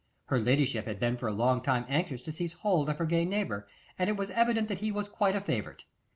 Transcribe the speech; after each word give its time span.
Her 0.29 0.39
ladyship 0.39 0.85
had 0.85 0.99
been 0.99 1.15
for 1.15 1.27
a 1.27 1.31
long 1.31 1.61
time 1.61 1.85
anxious 1.87 2.23
to 2.23 2.31
seize 2.31 2.53
hold 2.53 2.89
of 2.89 2.97
her 2.97 3.05
gay 3.05 3.23
neighbour, 3.23 3.67
and 3.99 4.09
it 4.09 4.17
was 4.17 4.31
evident 4.31 4.67
that 4.69 4.79
he 4.79 4.91
was 4.91 5.07
quite 5.07 5.35
'a 5.35 5.41
favourite. 5.41 5.83